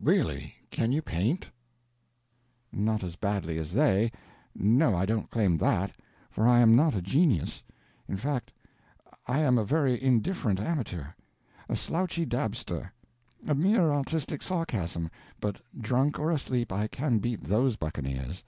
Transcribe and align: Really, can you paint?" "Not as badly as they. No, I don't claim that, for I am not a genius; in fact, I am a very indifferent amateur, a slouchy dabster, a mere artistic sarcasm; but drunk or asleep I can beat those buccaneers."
Really, 0.00 0.54
can 0.70 0.92
you 0.92 1.02
paint?" 1.02 1.50
"Not 2.70 3.02
as 3.02 3.16
badly 3.16 3.58
as 3.58 3.72
they. 3.72 4.12
No, 4.54 4.94
I 4.94 5.04
don't 5.06 5.28
claim 5.28 5.58
that, 5.58 5.90
for 6.30 6.46
I 6.46 6.60
am 6.60 6.76
not 6.76 6.94
a 6.94 7.02
genius; 7.02 7.64
in 8.06 8.16
fact, 8.16 8.52
I 9.26 9.40
am 9.40 9.58
a 9.58 9.64
very 9.64 10.00
indifferent 10.00 10.60
amateur, 10.60 11.06
a 11.68 11.74
slouchy 11.74 12.24
dabster, 12.24 12.92
a 13.44 13.56
mere 13.56 13.90
artistic 13.90 14.40
sarcasm; 14.40 15.10
but 15.40 15.60
drunk 15.76 16.20
or 16.20 16.30
asleep 16.30 16.70
I 16.70 16.86
can 16.86 17.18
beat 17.18 17.40
those 17.42 17.74
buccaneers." 17.74 18.44